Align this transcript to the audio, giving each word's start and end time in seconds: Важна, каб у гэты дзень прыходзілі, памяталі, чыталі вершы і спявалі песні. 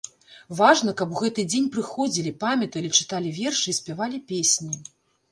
Важна, 0.59 0.93
каб 1.01 1.11
у 1.15 1.17
гэты 1.23 1.43
дзень 1.51 1.67
прыходзілі, 1.75 2.31
памяталі, 2.43 2.89
чыталі 3.01 3.33
вершы 3.41 3.67
і 3.73 3.75
спявалі 3.81 4.19
песні. 4.33 4.73